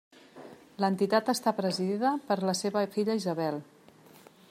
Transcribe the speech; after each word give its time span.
L'entitat 0.83 1.29
està 1.35 1.53
presidida 1.59 2.15
per 2.31 2.39
la 2.51 2.59
seva 2.63 2.85
filla 2.97 3.19
Isabel. 3.23 3.65